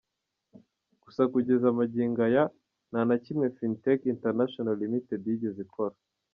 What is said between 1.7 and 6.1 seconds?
magingo aya nta na kimwe FinTech International Limited yigeze ikora.